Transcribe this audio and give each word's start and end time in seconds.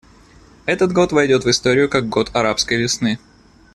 Этот 0.65 0.93
год 0.93 1.11
войдет 1.11 1.43
в 1.45 1.49
историю 1.51 1.87
как 1.87 2.09
год 2.09 2.31
«арабской 2.35 2.77
весны». 2.79 3.19